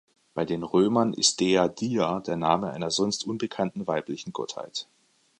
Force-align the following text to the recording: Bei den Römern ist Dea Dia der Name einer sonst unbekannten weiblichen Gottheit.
Bei 0.33 0.45
den 0.45 0.63
Römern 0.63 1.13
ist 1.13 1.39
Dea 1.41 1.67
Dia 1.67 2.21
der 2.21 2.35
Name 2.35 2.71
einer 2.71 2.89
sonst 2.89 3.23
unbekannten 3.27 3.85
weiblichen 3.85 4.33
Gottheit. 4.33 4.87